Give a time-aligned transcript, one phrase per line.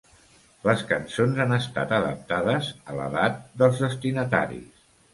[0.67, 4.87] Les cançons han estat adaptades a l'edat dels destinataris.